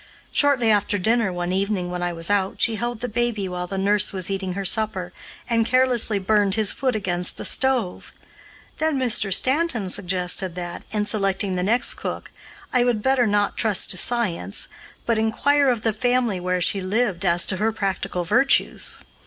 [0.31, 3.77] Shortly after dinner, one evening when I was out, she held the baby while the
[3.77, 5.11] nurse was eating her supper,
[5.47, 8.11] and carelessly burned his foot against the stove.
[8.79, 9.31] Then Mr.
[9.31, 12.31] Stanton suggested that, in selecting the next cook,
[12.73, 14.67] I would better not trust to science,
[15.05, 18.97] but inquire of the family where she lived as to her practical virtues.